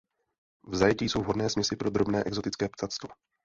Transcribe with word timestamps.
V 0.67 0.75
zajetí 0.75 1.09
jsou 1.09 1.21
vhodné 1.21 1.49
směsi 1.49 1.75
pro 1.75 1.89
drobné 1.89 2.23
exotické 2.23 2.69
ptactvo. 2.69 3.09